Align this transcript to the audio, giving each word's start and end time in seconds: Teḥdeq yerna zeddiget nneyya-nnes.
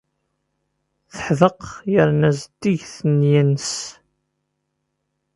Teḥdeq 1.13 1.61
yerna 1.91 2.29
zeddiget 2.39 2.95
nneyya-nnes. 3.09 3.71